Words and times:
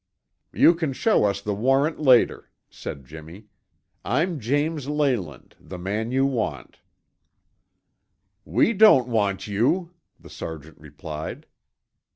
"You 0.51 0.73
can 0.73 0.93
show 0.93 1.25
us 1.25 1.41
the 1.41 1.53
warrant 1.53 1.99
later," 1.99 2.49
said 2.71 3.05
Jimmy. 3.05 3.45
"I'm 4.03 4.39
James 4.39 4.87
Leyland, 4.89 5.55
the 5.59 5.77
man 5.77 6.11
you 6.11 6.25
want." 6.25 6.79
"We 8.43 8.73
don't 8.73 9.07
want 9.07 9.45
you," 9.45 9.91
the 10.19 10.31
sergeant 10.31 10.79
replied. 10.79 11.45